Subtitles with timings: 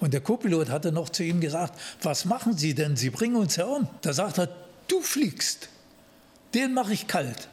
[0.00, 2.96] Und der Co-Pilot hatte noch zu ihm gesagt, was machen Sie denn?
[2.96, 3.88] Sie bringen uns ja um.
[4.02, 4.48] Da sagt er,
[4.86, 5.68] du fliegst.
[6.54, 7.48] Den mache ich kalt.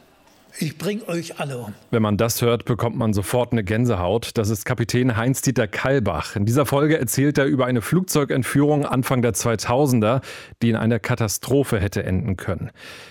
[0.58, 1.74] Ich bringe euch alle um.
[1.90, 4.30] Wenn man das hört, bekommt man sofort eine Gänsehaut.
[4.38, 6.34] Das ist Kapitän Heinz-Dieter Kallbach.
[6.34, 10.22] In dieser Folge erzählt er über eine Flugzeugentführung Anfang der 2000er,
[10.62, 12.70] die in einer Katastrophe hätte enden können.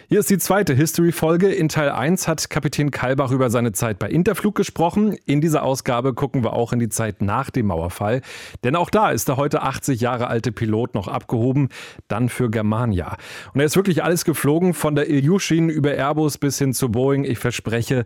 [0.10, 1.52] Hier ist die zweite History-Folge.
[1.52, 5.16] In Teil 1 hat Kapitän Kallbach über seine Zeit bei Interflug gesprochen.
[5.28, 8.22] In dieser Ausgabe gucken wir auch in die Zeit nach dem Mauerfall.
[8.64, 11.70] Denn auch da ist der heute 80 Jahre alte Pilot noch abgehoben,
[12.08, 13.18] dann für Germania.
[13.54, 17.35] Und er ist wirklich alles geflogen, von der Ilyushin über Airbus bis hin zu Boeing.
[17.36, 18.06] Ich verspreche,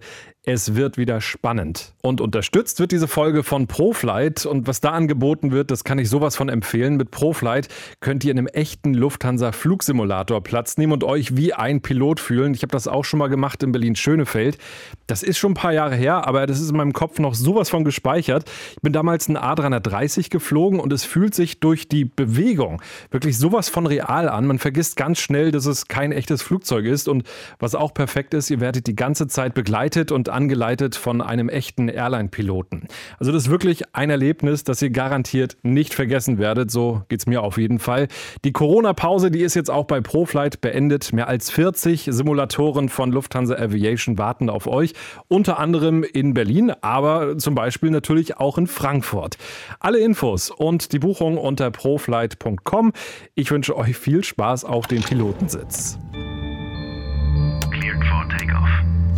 [0.51, 1.93] es wird wieder spannend.
[2.01, 4.47] Und unterstützt wird diese Folge von ProFlight.
[4.47, 6.97] Und was da angeboten wird, das kann ich sowas von empfehlen.
[6.97, 7.67] Mit ProFlight
[7.99, 12.55] könnt ihr in einem echten Lufthansa-Flugsimulator Platz nehmen und euch wie ein Pilot fühlen.
[12.55, 14.57] Ich habe das auch schon mal gemacht in Berlin-Schönefeld.
[15.05, 17.69] Das ist schon ein paar Jahre her, aber das ist in meinem Kopf noch sowas
[17.69, 18.49] von gespeichert.
[18.71, 22.81] Ich bin damals ein A330 geflogen und es fühlt sich durch die Bewegung
[23.11, 24.47] wirklich sowas von real an.
[24.47, 27.07] Man vergisst ganz schnell, dass es kein echtes Flugzeug ist.
[27.07, 27.23] Und
[27.59, 31.89] was auch perfekt ist, ihr werdet die ganze Zeit begleitet und angeleitet von einem echten
[31.89, 32.87] Airline-Piloten.
[33.19, 36.71] Also das ist wirklich ein Erlebnis, das ihr garantiert nicht vergessen werdet.
[36.71, 38.07] So geht es mir auf jeden Fall.
[38.45, 41.11] Die Corona-Pause, die ist jetzt auch bei ProFlight beendet.
[41.11, 44.93] Mehr als 40 Simulatoren von Lufthansa Aviation warten auf euch.
[45.27, 49.35] Unter anderem in Berlin, aber zum Beispiel natürlich auch in Frankfurt.
[49.81, 52.93] Alle Infos und die Buchung unter proflight.com.
[53.35, 55.99] Ich wünsche euch viel Spaß auf dem Pilotensitz.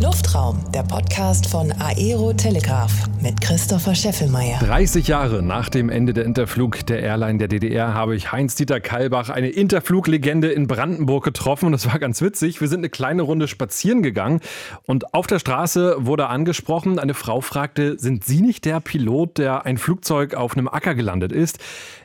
[0.02, 4.58] Luftraum, der Podcast von Aero Telegraph mit Christopher Scheffelmeier.
[4.58, 9.30] 30 Jahre nach dem Ende der Interflug der Airline der DDR habe ich Heinz-Dieter Kallbach,
[9.30, 11.66] eine Interfluglegende in Brandenburg getroffen.
[11.66, 12.60] Und das war ganz witzig.
[12.60, 14.40] Wir sind eine kleine Runde spazieren gegangen
[14.88, 16.98] und auf der Straße wurde angesprochen.
[16.98, 21.30] Eine Frau fragte, sind Sie nicht der Pilot, der ein Flugzeug auf einem Acker gelandet
[21.30, 21.60] ist?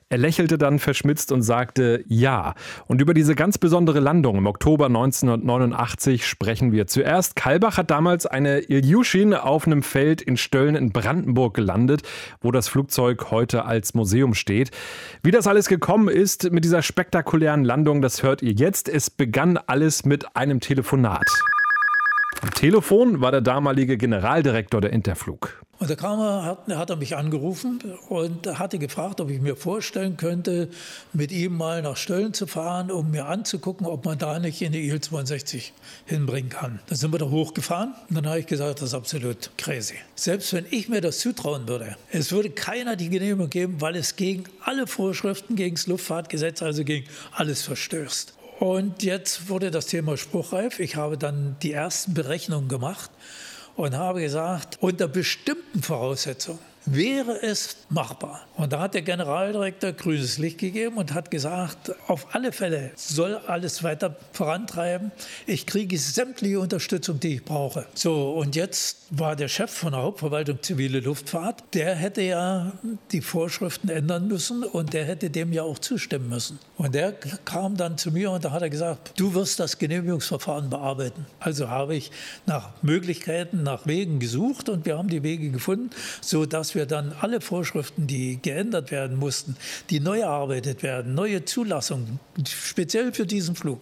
[0.10, 2.54] Er lächelte dann verschmitzt und sagte ja.
[2.86, 6.88] Und über diese ganz besondere Landung im Oktober 1989 sprechen wir.
[6.88, 12.04] Zuerst, Kalbach hat damals eine Ilyushin auf einem Feld in Stölln in Brandenburg gelandet,
[12.40, 14.72] wo das Flugzeug heute als Museum steht.
[15.24, 18.88] Wie das alles gekommen ist mit dieser spektakulären Landung, das hört ihr jetzt.
[18.88, 21.28] Es begann alles mit einem Telefonat.
[22.42, 25.66] Am Telefon war der damalige Generaldirektor der Interflug.
[25.80, 27.80] Und da kam er, hat, hat, er mich angerufen
[28.10, 30.70] und hatte gefragt, ob ich mir vorstellen könnte,
[31.14, 34.72] mit ihm mal nach Stölln zu fahren, um mir anzugucken, ob man da nicht in
[34.72, 35.72] die Il-62
[36.06, 36.80] hinbringen kann.
[36.88, 39.96] Dann sind wir da hochgefahren und dann habe ich gesagt, das ist absolut crazy.
[40.16, 44.16] Selbst wenn ich mir das zutrauen würde, es würde keiner die Genehmigung geben, weil es
[44.16, 48.34] gegen alle Vorschriften, gegen das Luftfahrtgesetz, also gegen alles verstößt.
[48.60, 50.80] Und jetzt wurde das Thema spruchreif.
[50.80, 53.12] Ich habe dann die ersten Berechnungen gemacht
[53.78, 58.48] und habe gesagt, unter bestimmten Voraussetzungen wäre es machbar.
[58.56, 63.36] Und da hat der Generaldirektor grünes Licht gegeben und hat gesagt, auf alle Fälle soll
[63.36, 65.12] alles weiter vorantreiben.
[65.46, 67.86] Ich kriege sämtliche Unterstützung, die ich brauche.
[67.94, 72.74] So, und jetzt war der Chef von der Hauptverwaltung zivile Luftfahrt, der hätte ja
[73.12, 76.60] die Vorschriften ändern müssen und der hätte dem ja auch zustimmen müssen.
[76.78, 80.70] Und der kam dann zu mir und da hat er gesagt, du wirst das Genehmigungsverfahren
[80.70, 81.26] bearbeiten.
[81.40, 82.12] Also habe ich
[82.46, 85.90] nach Möglichkeiten, nach Wegen gesucht und wir haben die Wege gefunden,
[86.22, 89.58] sodass wir wir dann alle Vorschriften, die geändert werden mussten,
[89.90, 93.82] die neu erarbeitet werden, neue Zulassungen, speziell für diesen Flug,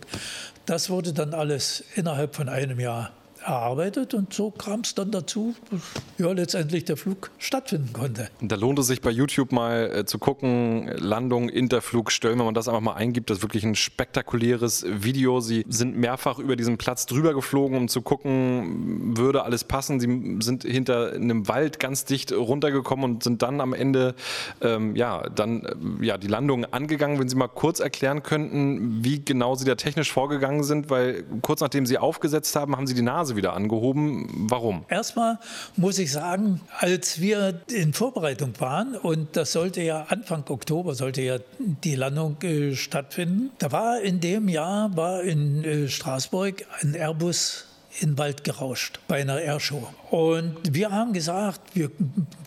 [0.65, 3.11] das wurde dann alles innerhalb von einem Jahr
[3.45, 5.81] erarbeitet und so kam es dann dazu, dass
[6.17, 8.29] ja, letztendlich der Flug stattfinden konnte.
[8.41, 12.53] Da lohnt es sich bei YouTube mal äh, zu gucken, Landung, Interflug, Stellen, wenn man
[12.53, 15.39] das einfach mal eingibt, das ist wirklich ein spektakuläres Video.
[15.39, 19.99] Sie sind mehrfach über diesen Platz drüber geflogen, um zu gucken, würde alles passen.
[19.99, 24.15] Sie sind hinter einem Wald ganz dicht runtergekommen und sind dann am Ende
[24.61, 27.19] ähm, ja, dann, äh, ja, die Landung angegangen.
[27.19, 31.61] Wenn Sie mal kurz erklären könnten, wie genau Sie da technisch vorgegangen sind, weil kurz
[31.61, 34.27] nachdem Sie aufgesetzt haben, haben Sie die Nase wieder angehoben.
[34.49, 34.85] Warum?
[34.89, 35.39] Erstmal
[35.75, 41.21] muss ich sagen, als wir in Vorbereitung waren und das sollte ja Anfang Oktober sollte
[41.21, 46.95] ja die Landung äh, stattfinden, da war in dem Jahr war in äh, Straßburg ein
[46.95, 47.65] Airbus
[47.99, 49.87] in den Wald gerauscht bei einer Airshow.
[50.11, 51.91] Und wir haben gesagt, wir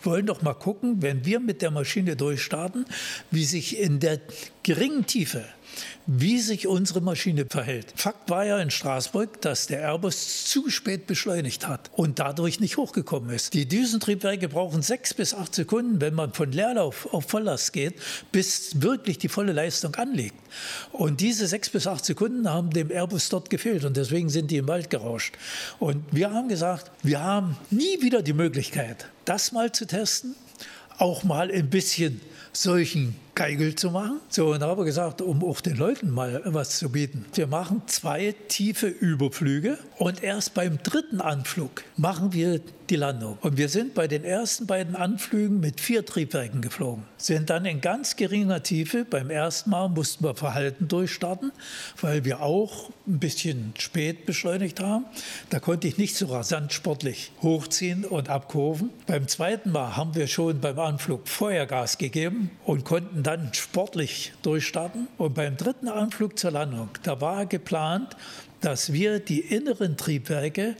[0.03, 2.85] wollen doch mal gucken, wenn wir mit der Maschine durchstarten,
[3.31, 4.19] wie sich in der
[4.63, 5.45] geringen Tiefe
[6.05, 7.93] wie sich unsere Maschine verhält.
[7.95, 12.77] Fakt war ja in Straßburg, dass der Airbus zu spät beschleunigt hat und dadurch nicht
[12.77, 13.53] hochgekommen ist.
[13.53, 17.95] Die Düsentriebwerke brauchen sechs bis acht Sekunden, wenn man von Leerlauf auf Volllast geht,
[18.31, 20.35] bis wirklich die volle Leistung anliegt.
[20.91, 24.57] Und diese sechs bis acht Sekunden haben dem Airbus dort gefehlt und deswegen sind die
[24.57, 25.35] im Wald gerauscht.
[25.79, 30.35] Und wir haben gesagt, wir haben nie wieder die Möglichkeit, das mal zu testen,
[30.97, 32.19] auch mal ein bisschen
[32.51, 34.19] solchen Geigel zu machen.
[34.27, 37.23] So, und wir gesagt, um auch den Leuten mal was zu bieten.
[37.35, 42.59] Wir machen zwei tiefe Überflüge und erst beim dritten Anflug machen wir
[42.89, 43.37] die Landung.
[43.41, 47.03] Und wir sind bei den ersten beiden Anflügen mit vier Triebwerken geflogen.
[47.17, 51.51] Sind dann in ganz geringer Tiefe, beim ersten Mal mussten wir Verhalten durchstarten,
[52.01, 55.05] weil wir auch ein bisschen spät beschleunigt haben.
[55.49, 58.89] Da konnte ich nicht so rasant sportlich hochziehen und abkurven.
[59.05, 65.07] Beim zweiten Mal haben wir schon beim Anflug Feuergas gegeben und konnten dann sportlich durchstarten.
[65.17, 68.15] Und beim dritten Anflug zur Landung, da war geplant,
[68.61, 70.75] dass wir die inneren Triebwerke,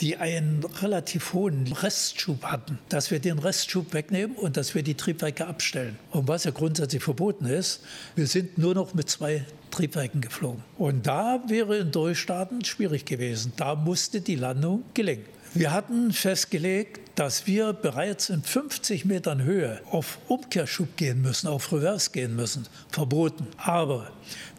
[0.00, 4.94] die einen relativ hohen Restschub hatten, dass wir den Restschub wegnehmen und dass wir die
[4.94, 5.98] Triebwerke abstellen.
[6.10, 7.80] Und was ja grundsätzlich verboten ist,
[8.14, 10.62] wir sind nur noch mit zwei Triebwerken geflogen.
[10.78, 13.52] Und da wäre ein Durchstarten schwierig gewesen.
[13.56, 15.24] Da musste die Landung gelingen.
[15.54, 21.72] Wir hatten festgelegt, dass wir bereits in 50 Metern Höhe auf Umkehrschub gehen müssen, auf
[21.72, 22.66] Reverse gehen müssen.
[22.90, 23.46] Verboten.
[23.56, 24.10] Aber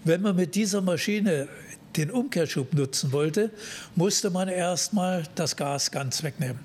[0.03, 1.47] wenn man mit dieser Maschine
[1.95, 3.51] den Umkehrschub nutzen wollte,
[3.95, 6.59] musste man erstmal das Gas ganz wegnehmen.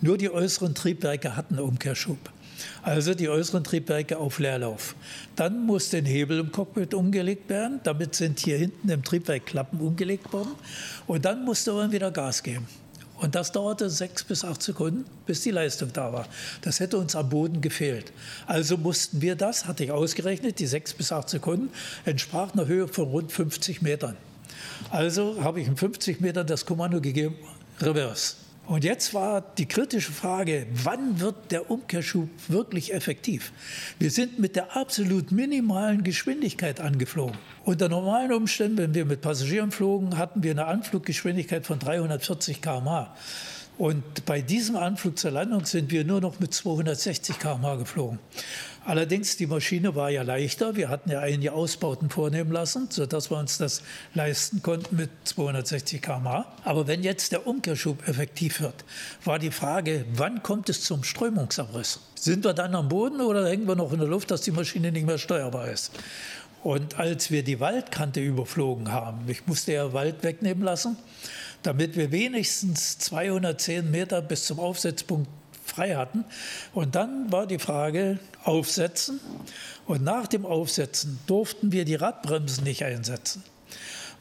[0.00, 2.18] Nur die äußeren Triebwerke hatten Umkehrschub.
[2.82, 4.94] Also die äußeren Triebwerke auf Leerlauf.
[5.34, 7.80] Dann musste ein Hebel im Cockpit umgelegt werden.
[7.84, 10.52] Damit sind hier hinten im Triebwerk Klappen umgelegt worden.
[11.06, 12.66] Und dann musste man wieder Gas geben.
[13.18, 16.26] Und das dauerte sechs bis acht Sekunden, bis die Leistung da war.
[16.60, 18.12] Das hätte uns am Boden gefehlt.
[18.46, 21.70] Also mussten wir das, hatte ich ausgerechnet, die sechs bis acht Sekunden
[22.04, 24.16] entsprach einer Höhe von rund 50 Metern.
[24.90, 27.36] Also habe ich in 50 Metern das Kommando gegeben,
[27.80, 28.34] Reverse.
[28.66, 33.52] Und jetzt war die kritische Frage, wann wird der Umkehrschub wirklich effektiv?
[34.00, 37.36] Wir sind mit der absolut minimalen Geschwindigkeit angeflogen.
[37.64, 43.14] Unter normalen Umständen, wenn wir mit Passagieren flogen, hatten wir eine Anfluggeschwindigkeit von 340 km/h.
[43.78, 48.18] Und bei diesem Anflug zur Landung sind wir nur noch mit 260 km/h geflogen.
[48.86, 50.76] Allerdings, die Maschine war ja leichter.
[50.76, 53.82] Wir hatten ja einige Ausbauten vornehmen lassen, sodass wir uns das
[54.14, 56.46] leisten konnten mit 260 km/h.
[56.62, 58.84] Aber wenn jetzt der Umkehrschub effektiv wird,
[59.24, 61.98] war die Frage, wann kommt es zum Strömungsabriss?
[62.14, 64.92] Sind wir dann am Boden oder hängen wir noch in der Luft, dass die Maschine
[64.92, 65.90] nicht mehr steuerbar ist?
[66.62, 70.96] Und als wir die Waldkante überflogen haben, ich musste ja Wald wegnehmen lassen,
[71.64, 75.28] damit wir wenigstens 210 Meter bis zum Aufsetzpunkt
[75.76, 76.24] frei hatten.
[76.72, 79.20] Und dann war die Frage, aufsetzen.
[79.86, 83.44] Und nach dem Aufsetzen durften wir die Radbremsen nicht einsetzen,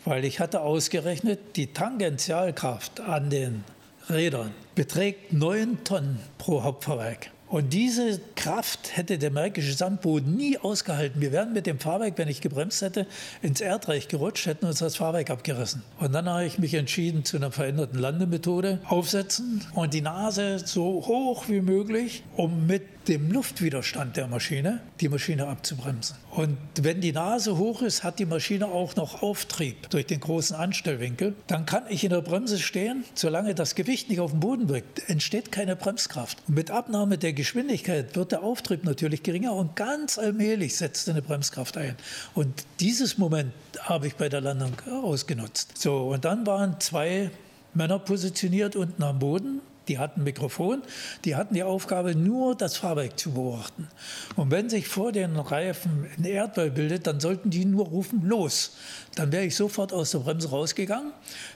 [0.04, 3.64] weil ich hatte ausgerechnet, die Tangentialkraft an den
[4.10, 7.32] Rädern beträgt 9 Tonnen pro Hauptfahrwerk.
[7.56, 11.22] Und diese Kraft hätte der märkische Sandboden nie ausgehalten.
[11.22, 13.08] Wir wären mit dem Fahrwerk, wenn ich gebremst hätte,
[13.42, 15.82] ins Erdreich gerutscht, hätten uns das Fahrwerk abgerissen.
[15.98, 18.80] Und dann habe ich mich entschieden zu einer veränderten Landemethode.
[18.90, 25.10] Aufsetzen und die Nase so hoch wie möglich, um mit dem Luftwiderstand der Maschine die
[25.10, 26.18] Maschine abzubremsen.
[26.32, 30.56] Und wenn die Nase hoch ist, hat die Maschine auch noch Auftrieb durch den großen
[30.56, 31.36] Anstellwinkel.
[31.48, 33.06] Dann kann ich in der Bremse stehen.
[33.14, 36.40] Solange das Gewicht nicht auf dem Boden wirkt, entsteht keine Bremskraft.
[36.48, 41.22] Und mit Abnahme der Geschwindigkeit wird der Auftrieb natürlich geringer und ganz allmählich setzt eine
[41.22, 41.96] Bremskraft ein.
[42.34, 45.78] Und dieses Moment habe ich bei der Landung ausgenutzt.
[45.78, 47.32] So, und dann waren zwei
[47.74, 50.82] Männer positioniert unten am Boden die hatten Mikrofon,
[51.24, 53.88] die hatten die Aufgabe, nur das Fahrwerk zu beobachten.
[54.36, 58.78] Und wenn sich vor den Reifen ein Erdball bildet, dann sollten die nur rufen, los.
[59.16, 61.14] Dann wäre ich sofort aus der Bremse rausgegangen.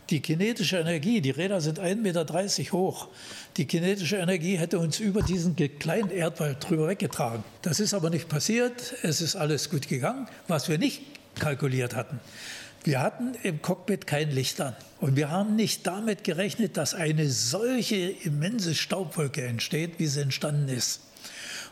[0.10, 3.08] Die kinetische Energie, die Räder sind 1,30 Meter hoch.
[3.58, 7.44] Die kinetische Energie hätte uns über diesen kleinen Erdball drüber weggetragen.
[7.62, 8.96] Das ist aber nicht passiert.
[9.02, 10.28] Es ist alles gut gegangen.
[10.48, 11.02] Was wir nicht
[11.36, 12.20] kalkuliert hatten,
[12.84, 14.76] wir hatten im Cockpit kein Licht an.
[15.00, 20.70] Und wir haben nicht damit gerechnet, dass eine solche immense Staubwolke entsteht, wie sie entstanden
[20.70, 21.02] ist.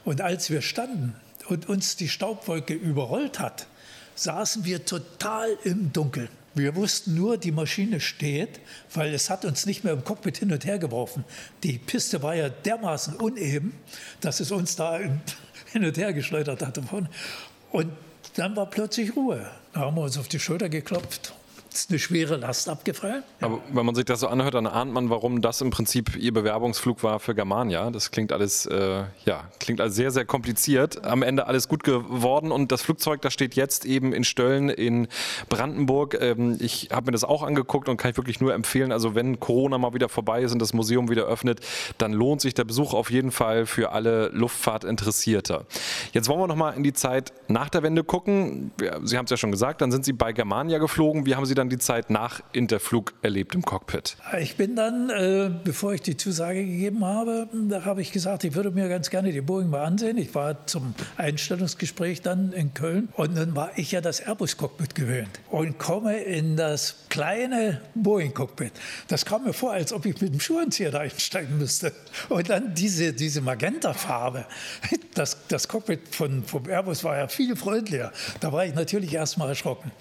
[0.06, 1.16] Und als wir standen
[1.48, 3.68] und uns die Staubwolke überrollt hat,
[4.16, 6.30] saßen wir total im Dunkeln.
[6.56, 8.60] Wir wussten nur, die Maschine steht,
[8.94, 11.24] weil es hat uns nicht mehr im Cockpit hin und her geworfen.
[11.64, 13.74] Die Piste war ja dermaßen uneben,
[14.22, 14.98] dass es uns da
[15.72, 16.82] hin und her geschleudert hatte.
[17.72, 17.90] Und
[18.36, 19.50] dann war plötzlich Ruhe.
[19.78, 21.34] Haben wir uns auf die Schulter geklopft
[21.78, 23.24] ist eine schwere Last abgefallen.
[23.42, 26.34] Aber wenn man sich das so anhört, dann ahnt man, warum das im Prinzip Ihr
[26.34, 27.92] Bewerbungsflug war für Germania.
[27.92, 31.06] Das klingt alles, äh, ja, klingt alles sehr, sehr kompliziert.
[31.06, 35.08] Am Ende alles gut geworden und das Flugzeug, das steht jetzt eben in Stölln in
[35.50, 36.18] Brandenburg.
[36.20, 39.40] Ähm, ich habe mir das auch angeguckt und kann ich wirklich nur empfehlen, also wenn
[39.40, 41.60] Corona mal wieder vorbei ist und das Museum wieder öffnet,
[41.98, 45.66] dann lohnt sich der Besuch auf jeden Fall für alle Luftfahrtinteressierte.
[46.14, 48.72] Jetzt wollen wir noch mal in die Zeit nach der Wende gucken.
[49.04, 51.26] Sie haben es ja schon gesagt, dann sind Sie bei Germania geflogen.
[51.26, 54.18] Wie haben Sie dann dann die Zeit nach Interflug erlebt im Cockpit?
[54.40, 58.56] Ich bin dann, äh, bevor ich die Zusage gegeben habe, da habe ich gesagt, ich
[58.56, 60.18] würde mir ganz gerne die Boeing mal ansehen.
[60.18, 65.40] Ich war zum Einstellungsgespräch dann in Köln und dann war ich ja das Airbus-Cockpit gewöhnt
[65.50, 68.72] und komme in das kleine Boeing-Cockpit.
[69.08, 71.92] Das kam mir vor, als ob ich mit dem Schuhanzieher da einsteigen müsste.
[72.30, 74.46] Und dann diese, diese Magenta-Farbe.
[75.14, 78.12] Das, das Cockpit von, vom Airbus war ja viel freundlicher.
[78.40, 79.92] Da war ich natürlich erstmal erschrocken.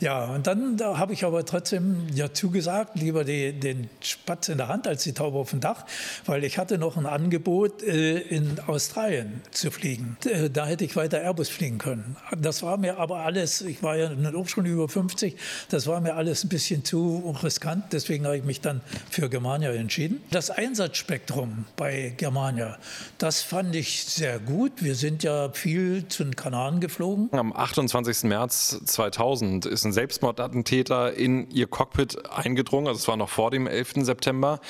[0.00, 4.58] Ja, und dann da habe ich aber trotzdem ja zugesagt, lieber die, den Spatz in
[4.58, 5.84] der Hand als die Taube auf dem Dach,
[6.26, 10.16] weil ich hatte noch ein Angebot, äh, in Australien zu fliegen.
[10.24, 12.16] Äh, da hätte ich weiter Airbus fliegen können.
[12.36, 15.36] Das war mir aber alles, ich war ja auch schon über 50,
[15.68, 17.84] das war mir alles ein bisschen zu riskant.
[17.92, 20.22] Deswegen habe ich mich dann für Germania entschieden.
[20.30, 22.78] Das Einsatzspektrum bei Germania,
[23.18, 24.72] das fand ich sehr gut.
[24.82, 27.28] Wir sind ja viel zu den Kanaren geflogen.
[27.32, 28.24] Am 28.
[28.24, 32.88] März 2000 ist ein Selbstmordattentäter in Ihr Cockpit eingedrungen.
[32.88, 34.04] Also es war noch vor dem 11.
[34.04, 34.60] September.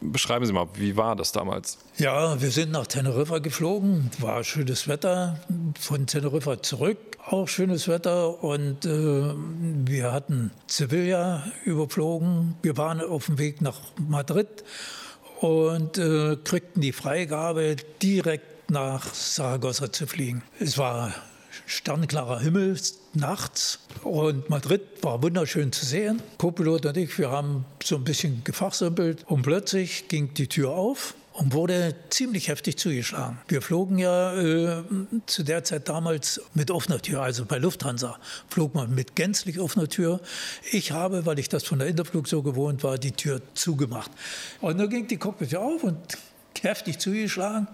[0.00, 1.78] Beschreiben Sie mal, wie war das damals?
[1.96, 4.10] Ja, wir sind nach Teneriffa geflogen.
[4.18, 5.40] War schönes Wetter.
[5.78, 8.42] Von Teneriffa zurück auch schönes Wetter.
[8.42, 12.56] Und äh, wir hatten Sevilla überflogen.
[12.62, 14.64] Wir waren auf dem Weg nach Madrid
[15.40, 20.42] und äh, kriegten die Freigabe, direkt nach Saragossa zu fliegen.
[20.58, 21.12] Es war
[21.66, 22.78] sternklarer Himmel
[23.14, 26.22] nachts und Madrid war wunderschön zu sehen.
[26.38, 31.14] Co-Pilot und ich, wir haben so ein bisschen gefachsimpelt und plötzlich ging die Tür auf
[31.32, 33.38] und wurde ziemlich heftig zugeschlagen.
[33.48, 34.82] Wir flogen ja äh,
[35.26, 39.88] zu der Zeit damals mit offener Tür, also bei Lufthansa flog man mit gänzlich offener
[39.88, 40.20] Tür.
[40.70, 44.10] Ich habe, weil ich das von der Interflug so gewohnt war, die Tür zugemacht.
[44.60, 45.98] Und dann ging die Cockpit auf und
[46.60, 47.68] heftig zugeschlagen.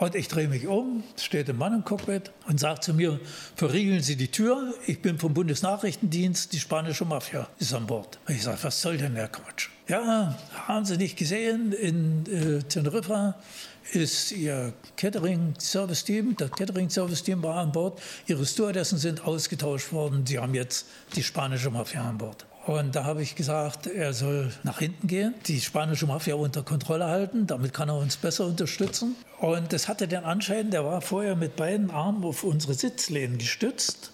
[0.00, 3.20] Und ich drehe mich um, steht ein Mann im Cockpit und sagt zu mir,
[3.54, 8.18] verriegeln Sie die Tür, ich bin vom Bundesnachrichtendienst, die spanische Mafia ist an Bord.
[8.26, 9.68] Und ich sage, was soll denn der Quatsch?
[9.88, 13.34] Ja, haben Sie nicht gesehen, in äh, Teneriffa
[13.92, 20.54] ist Ihr Catering-Service-Team, das Catering-Service-Team war an Bord, Ihre Stewardessen sind ausgetauscht worden, Sie haben
[20.54, 22.46] jetzt die spanische Mafia an Bord.
[22.70, 27.06] Und da habe ich gesagt, er soll nach hinten gehen, die spanische Mafia unter Kontrolle
[27.06, 29.16] halten, damit kann er uns besser unterstützen.
[29.40, 34.12] Und das hatte den Anschein, der war vorher mit beiden Armen auf unsere Sitzlehnen gestützt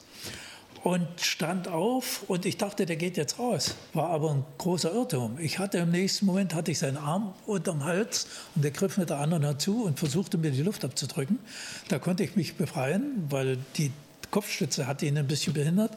[0.84, 3.74] und stand auf und ich dachte, der geht jetzt raus.
[3.92, 5.38] War aber ein großer Irrtum.
[5.38, 9.10] Ich hatte im nächsten Moment hatte ich seinen Arm unterm Hals und der griff mit
[9.10, 11.40] der anderen dazu und versuchte mir die Luft abzudrücken.
[11.88, 13.92] Da konnte ich mich befreien, weil die
[14.30, 15.92] Kopfstütze hatte ihn ein bisschen behindert.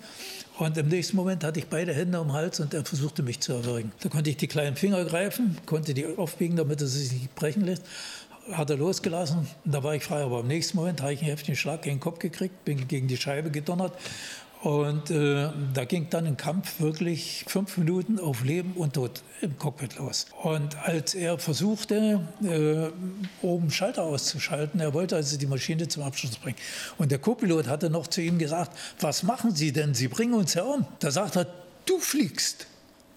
[0.58, 3.54] Und im nächsten Moment hatte ich beide Hände am Hals und er versuchte mich zu
[3.54, 3.92] erwürgen.
[4.02, 7.64] Da konnte ich die kleinen Finger greifen, konnte die aufbiegen, damit er sich nicht brechen
[7.64, 7.84] lässt.
[8.52, 10.24] Hat er losgelassen, da war ich frei.
[10.24, 13.08] Aber im nächsten Moment habe ich einen heftigen Schlag gegen den Kopf gekriegt, bin gegen
[13.08, 13.94] die Scheibe gedonnert
[14.62, 19.58] und äh, da ging dann ein Kampf wirklich fünf Minuten auf Leben und Tod im
[19.58, 20.26] Cockpit los.
[20.44, 26.36] Und als er versuchte, äh, oben Schalter auszuschalten, er wollte also die Maschine zum Abschluss
[26.36, 26.58] bringen.
[26.98, 29.94] Und der Co-Pilot hatte noch zu ihm gesagt, was machen Sie denn?
[29.94, 30.86] Sie bringen uns ja um.
[31.00, 31.48] Da sagt er,
[31.86, 32.68] du fliegst,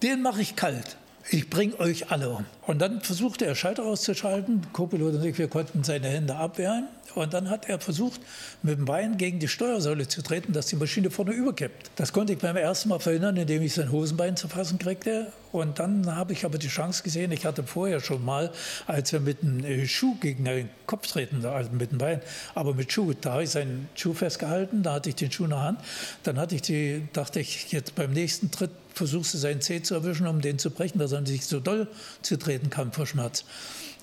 [0.01, 0.95] den mache ich kalt.
[1.29, 2.45] Ich bringe euch alle um.
[2.67, 4.61] Und dann versuchte er Schalter auszuschalten.
[4.71, 6.87] Co-Pilot und ich, wir konnten seine Hände abwehren.
[7.15, 8.21] Und dann hat er versucht,
[8.63, 11.91] mit dem Bein gegen die Steuersäule zu treten, dass die Maschine vorne überkippt.
[11.95, 15.31] Das konnte ich beim ersten Mal verhindern, indem ich sein Hosenbein zu fassen kriegte.
[15.51, 18.51] Und dann habe ich aber die Chance gesehen, ich hatte vorher schon mal,
[18.87, 22.21] als er mit einem äh, Schuh gegen den Kopf treten, also mit dem Bein,
[22.55, 25.51] aber mit Schuh, da habe ich seinen Schuh festgehalten, da hatte ich den Schuh in
[25.51, 25.79] der Hand.
[26.23, 29.93] Dann hatte ich die, dachte ich, jetzt beim nächsten Tritt versuchst du seinen Zeh zu
[29.93, 31.87] erwischen, um den zu brechen, dass er nicht so doll
[32.21, 33.43] zu treten kann vor Schmerz.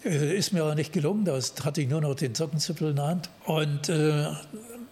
[0.04, 3.06] Äh, ist mir aber nicht gelungen, da hatte ich nur noch den Sockenzipfel in der
[3.06, 3.30] Hand.
[3.44, 4.26] Und äh,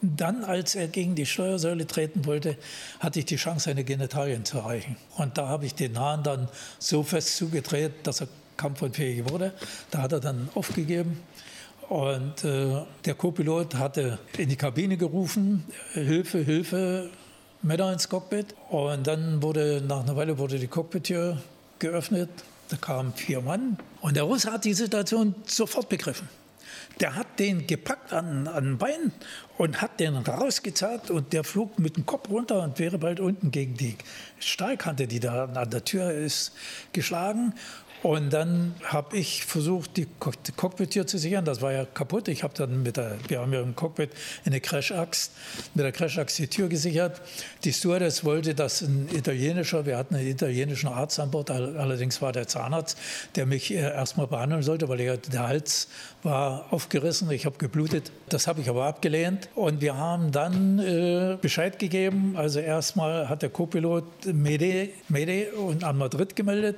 [0.00, 2.57] dann, als er gegen die Steuersäule treten wollte,
[3.00, 4.97] hatte ich die Chance, seine Genitalien zu erreichen.
[5.17, 6.49] Und da habe ich den Hahn dann
[6.79, 9.53] so fest zugedreht, dass er kampfunfähig wurde.
[9.91, 11.21] Da hat er dann aufgegeben.
[11.88, 17.11] Und äh, der Co-Pilot hatte in die Kabine gerufen, Hilfe, Hilfe,
[17.62, 18.55] Männer ins Cockpit.
[18.69, 21.38] Und dann wurde, nach einer Weile wurde die Cockpit-Tür
[21.79, 22.29] geöffnet
[22.69, 26.29] da kamen vier Mann und der Russe hat die Situation sofort begriffen.
[27.01, 29.13] Der hat den gepackt an, an den Bein
[29.57, 33.51] und hat den rausgezerrt und der flog mit dem Kopf runter und wäre bald unten
[33.51, 33.97] gegen die
[34.41, 36.53] Stahlkante, die da an der Tür ist,
[36.93, 37.55] geschlagen.
[38.02, 40.07] Und dann habe ich versucht, die
[40.57, 41.45] Cockpit-Tür zu sichern.
[41.45, 42.28] Das war ja kaputt.
[42.28, 44.11] Ich habe dann mit der, wir haben ja im Cockpit
[44.45, 45.33] eine Crash-Axt,
[45.75, 47.21] mit der Crash-Axt die Tür gesichert.
[47.64, 52.33] Die Stewardess wollte, dass ein italienischer, wir hatten einen italienischen Arzt an Bord, allerdings war
[52.33, 52.97] der Zahnarzt,
[53.35, 55.88] der mich äh, erstmal behandeln sollte, weil der Hals
[56.23, 58.12] war aufgerissen, ich habe geblutet.
[58.28, 59.49] Das habe ich aber abgelehnt.
[59.55, 62.35] Und wir haben dann äh, Bescheid gegeben.
[62.37, 66.76] Also erstmal hat der Co-Pilot Mede, Mede und an Madrid gemeldet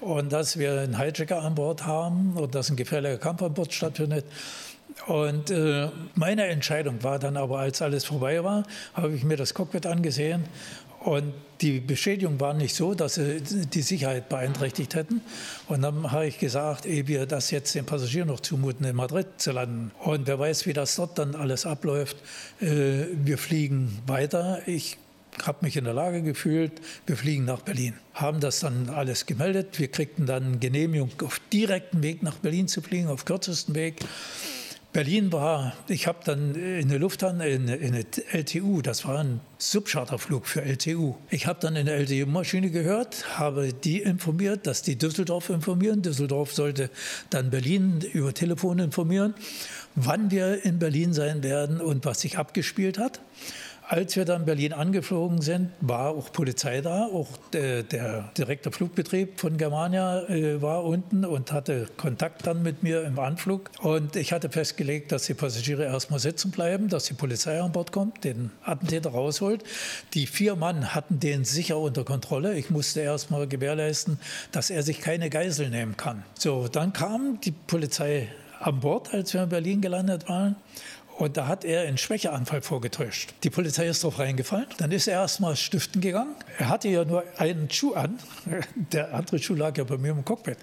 [0.00, 3.74] und dass wir einen Hijacker an Bord haben und dass ein gefährlicher Kampf an Bord
[3.74, 4.24] stattfindet.
[5.06, 8.62] Und äh, meine Entscheidung war dann aber, als alles vorbei war,
[8.94, 10.44] habe ich mir das Cockpit angesehen
[11.00, 15.22] und die Beschädigung war nicht so, dass sie die Sicherheit beeinträchtigt hätten.
[15.66, 19.26] Und dann habe ich gesagt, ehe wir das jetzt den Passagieren noch zumuten, in Madrid
[19.38, 19.92] zu landen.
[20.00, 22.18] Und wer weiß, wie das dort dann alles abläuft.
[22.60, 24.60] Äh, wir fliegen weiter.
[24.66, 24.98] Ich
[25.44, 26.72] habe mich in der Lage gefühlt,
[27.06, 27.94] wir fliegen nach Berlin.
[28.14, 29.78] Haben das dann alles gemeldet.
[29.78, 33.96] Wir kriegten dann Genehmigung, auf direkten Weg nach Berlin zu fliegen, auf kürzesten Weg.
[34.92, 39.40] Berlin war, ich habe dann in der Lufthansa, in, in der LTU, das war ein
[39.58, 41.14] Subcharterflug für LTU.
[41.30, 46.02] Ich habe dann in der LTU-Maschine gehört, habe die informiert, dass die Düsseldorf informieren.
[46.02, 46.90] Düsseldorf sollte
[47.30, 49.34] dann Berlin über Telefon informieren,
[49.94, 53.20] wann wir in Berlin sein werden und was sich abgespielt hat.
[53.92, 57.06] Als wir dann Berlin angeflogen sind, war auch Polizei da.
[57.06, 62.84] Auch der, der direkte Flugbetrieb von Germania äh, war unten und hatte Kontakt dann mit
[62.84, 63.68] mir im Anflug.
[63.82, 67.90] Und ich hatte festgelegt, dass die Passagiere erstmal sitzen bleiben, dass die Polizei an Bord
[67.90, 69.64] kommt, den Attentäter rausholt.
[70.14, 72.56] Die vier Mann hatten den sicher unter Kontrolle.
[72.56, 74.20] Ich musste erstmal gewährleisten,
[74.52, 76.22] dass er sich keine Geisel nehmen kann.
[76.38, 78.28] So, dann kam die Polizei
[78.60, 80.54] an Bord, als wir in Berlin gelandet waren.
[81.20, 83.34] Und da hat er einen Schwächeanfall vorgetäuscht.
[83.44, 84.64] Die Polizei ist drauf reingefallen.
[84.78, 86.34] Dann ist er erstmal stiften gegangen.
[86.56, 88.18] Er hatte ja nur einen Schuh an.
[88.74, 90.56] Der andere Schuh lag ja bei mir im Cockpit.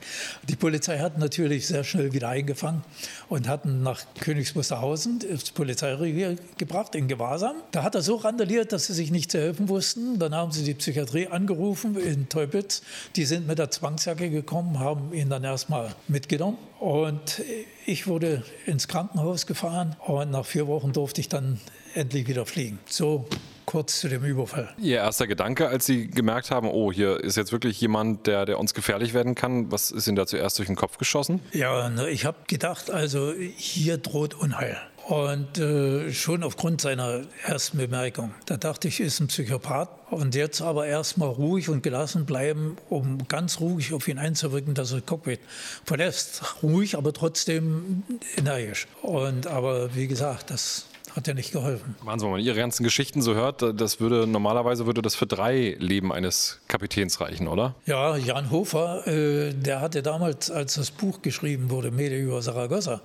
[0.50, 2.84] Die Polizei hat natürlich sehr schnell wieder eingefangen
[3.30, 7.58] und hat ihn nach Königs Wusterhausen ins Polizeirevier gebracht, in Gewahrsam.
[7.72, 10.18] Da hat er so randaliert, dass sie sich nicht zu helfen wussten.
[10.18, 12.82] Dann haben sie die Psychiatrie angerufen in Teupitz.
[13.16, 16.58] Die sind mit der Zwangsjacke gekommen, haben ihn dann erstmal mitgenommen.
[16.80, 17.42] Und
[17.86, 21.60] ich wurde ins Krankenhaus gefahren und nach vier Wochen durfte ich dann
[21.96, 22.80] endlich wieder fliegen.
[22.88, 23.26] So
[23.66, 24.74] kurz zu dem Überfall.
[24.78, 28.60] Ihr erster Gedanke, als Sie gemerkt haben, oh, hier ist jetzt wirklich jemand, der, der
[28.60, 31.42] uns gefährlich werden kann, was ist Ihnen da zuerst durch den Kopf geschossen?
[31.52, 34.78] Ja, ne, ich habe gedacht, also hier droht Unheil.
[35.08, 39.88] Und äh, schon aufgrund seiner ersten Bemerkung, da dachte ich, ist ein Psychopath.
[40.10, 44.92] Und jetzt aber erstmal ruhig und gelassen bleiben, um ganz ruhig auf ihn einzuwirken, dass
[44.92, 45.40] er Cockpit
[45.86, 46.62] verlässt.
[46.62, 48.04] Ruhig, aber trotzdem
[48.36, 48.88] energisch.
[49.02, 51.96] Und aber wie gesagt, das hat ja nicht geholfen.
[52.04, 55.76] Wahnsinn, wenn man Ihre ganzen Geschichten so hört, das würde normalerweise würde das für drei
[55.80, 57.74] Leben eines Kapitäns reichen, oder?
[57.88, 63.02] Ja, Jan Hofer, äh, der hatte damals, als das Buch geschrieben wurde, Mede über Saragossa,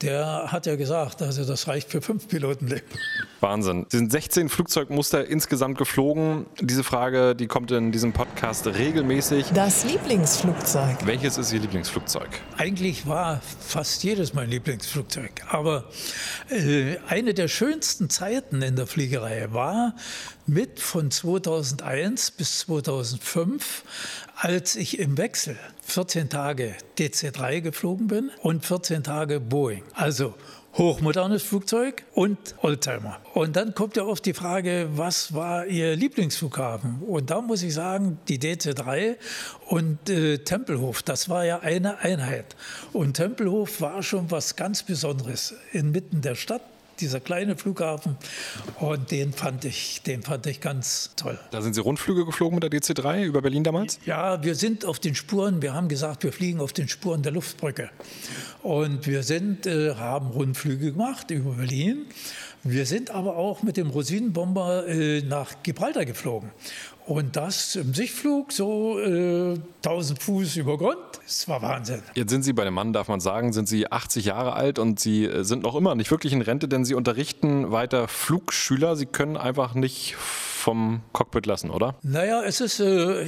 [0.00, 2.88] der hat ja gesagt, also das reicht für fünf Pilotenleben.
[3.40, 3.86] Wahnsinn.
[3.90, 6.46] Sie sind 16 Flugzeugmuster insgesamt geflogen.
[6.60, 9.46] Diese Frage, die kommt in diesem Podcast regelmäßig.
[9.54, 10.96] Das Lieblingsflugzeug.
[11.04, 12.28] Welches ist Ihr Lieblingsflugzeug?
[12.56, 15.30] Eigentlich war fast jedes mein Lieblingsflugzeug.
[15.48, 15.84] Aber
[16.50, 19.94] äh, eine der schönsten Zeiten in der Fliegerei war
[20.46, 23.84] mit von 2001 bis 2005,
[24.36, 29.82] als ich im Wechsel 14 Tage DC-3 geflogen bin und 14 Tage Boeing.
[29.92, 30.34] Also
[30.74, 33.18] hochmodernes Flugzeug und Oldtimer.
[33.34, 37.02] Und dann kommt ja oft die Frage, was war Ihr Lieblingsflughafen?
[37.02, 39.16] Und da muss ich sagen, die DC-3
[39.66, 42.56] und äh, Tempelhof, das war ja eine Einheit.
[42.92, 46.62] Und Tempelhof war schon was ganz Besonderes inmitten der Stadt
[47.00, 48.16] dieser kleine Flughafen.
[48.78, 51.38] Und den fand ich, den fand ich ganz toll.
[51.50, 53.98] Da sind Sie Rundflüge geflogen mit der DC-3 über Berlin damals?
[54.06, 57.32] Ja, wir sind auf den Spuren, wir haben gesagt, wir fliegen auf den Spuren der
[57.32, 57.90] Luftbrücke.
[58.62, 62.06] Und wir sind, äh, haben Rundflüge gemacht über Berlin.
[62.62, 66.50] Wir sind aber auch mit dem Rosinenbomber äh, nach Gibraltar geflogen.
[67.10, 70.96] Und das im Sichtflug, so äh, 1000 Fuß über Grund.
[71.24, 72.02] Das war Wahnsinn.
[72.14, 75.00] Jetzt sind Sie bei dem Mann, darf man sagen, sind Sie 80 Jahre alt und
[75.00, 78.94] Sie äh, sind noch immer nicht wirklich in Rente, denn Sie unterrichten weiter Flugschüler.
[78.94, 81.96] Sie können einfach nicht vom Cockpit lassen, oder?
[82.02, 83.24] Naja, es ist, äh,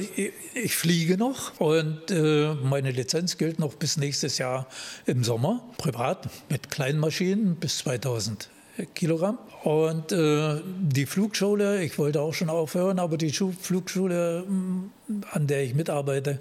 [0.53, 4.65] ich fliege noch und äh, meine Lizenz gilt noch bis nächstes Jahr
[5.05, 8.47] im Sommer, privat, mit kleinen Maschinen bis 2000
[8.95, 9.37] Kilogramm.
[9.63, 14.91] Und äh, die Flugschule, ich wollte auch schon aufhören, aber die Flugschule hm,
[15.31, 16.39] an der ich mitarbeite,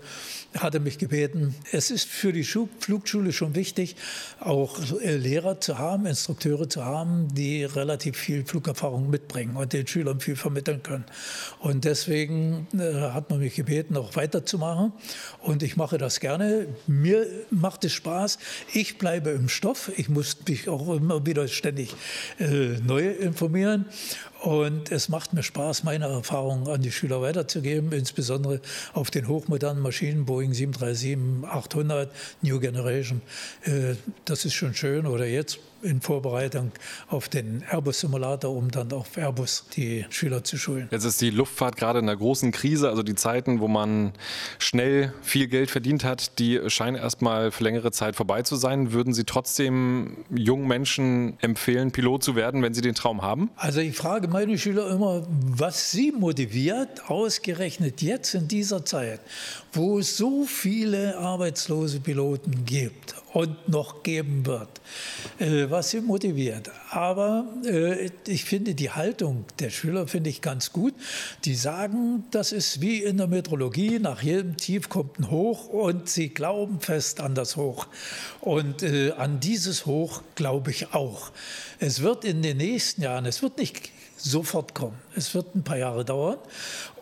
[0.57, 3.96] hatte mich gebeten, es ist für die Flugschule schon wichtig,
[4.38, 10.20] auch Lehrer zu haben, Instrukteure zu haben, die relativ viel Flugerfahrung mitbringen und den Schülern
[10.20, 11.05] viel vermitteln können.
[11.59, 14.92] Und deswegen äh, hat man mich gebeten, auch weiterzumachen.
[15.40, 16.66] Und ich mache das gerne.
[16.87, 18.38] Mir macht es Spaß.
[18.72, 19.90] Ich bleibe im Stoff.
[19.96, 21.94] Ich muss mich auch immer wieder ständig
[22.38, 23.87] äh, neu informieren.
[24.42, 28.61] Und es macht mir Spaß, meine Erfahrungen an die Schüler weiterzugeben, insbesondere
[28.92, 33.22] auf den hochmodernen Maschinen, Boeing 737, 800, New Generation.
[33.64, 35.07] Äh, das ist schon schön.
[35.07, 36.73] Oder jetzt in Vorbereitung
[37.09, 40.88] auf den Airbus-Simulator, um dann auf Airbus die Schüler zu schulen.
[40.90, 42.88] Jetzt ist die Luftfahrt gerade in einer großen Krise.
[42.88, 44.12] Also die Zeiten, wo man
[44.59, 48.92] schnell viel Geld verdient hat, die scheinen erstmal für längere Zeit vorbei zu sein.
[48.92, 53.51] Würden Sie trotzdem jungen Menschen empfehlen, Pilot zu werden, wenn sie den Traum haben?
[53.57, 59.21] Also ich frage meine Schüler immer, was sie motiviert, ausgerechnet jetzt in dieser Zeit,
[59.73, 64.69] wo es so viele arbeitslose Piloten gibt und noch geben wird,
[65.39, 66.71] äh, was sie motiviert.
[66.91, 70.95] Aber äh, ich finde die Haltung der Schüler finde ich ganz gut.
[71.45, 76.09] Die sagen, das ist wie in der Metrologie, nach jedem Tief kommt ein Hoch und
[76.09, 77.87] sie glauben fest an das Hoch.
[78.41, 81.31] Und äh, an dieses Hoch glaube ich auch.
[81.79, 84.99] Es wird in den nächsten Jahren, es wird nicht sofort kommen.
[85.17, 86.39] Es wird ein paar Jahre dauern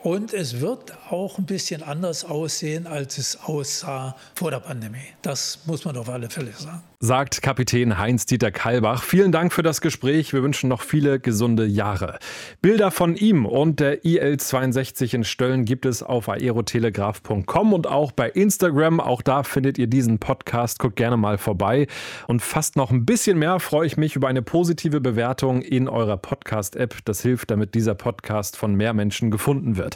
[0.02, 4.98] und es wird auch ein bisschen anders aussehen, als es aussah vor der Pandemie.
[5.22, 6.82] Das muss man auf alle Fälle sagen.
[7.02, 9.02] Sagt Kapitän Heinz-Dieter Kalbach.
[9.02, 10.34] Vielen Dank für das Gespräch.
[10.34, 12.18] Wir wünschen noch viele gesunde Jahre.
[12.60, 18.28] Bilder von ihm und der IL-62 in Stölln gibt es auf aerotelegraph.com und auch bei
[18.28, 19.00] Instagram.
[19.00, 20.78] Auch da findet ihr diesen Podcast.
[20.78, 21.86] Guckt gerne mal vorbei.
[22.26, 26.18] Und fast noch ein bisschen mehr freue ich mich über eine positive Bewertung in eurer
[26.18, 26.98] Podcast-App.
[27.06, 29.89] Das hilft, damit dieser Podcast von mehr Menschen gefunden wird.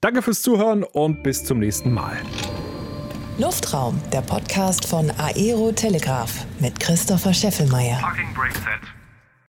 [0.00, 2.16] Danke fürs Zuhören und bis zum nächsten Mal.
[3.38, 7.98] Luftraum, der Podcast von Aero Telegraph mit Christopher Scheffelmeier.
[7.98, 8.99] Fucking break set.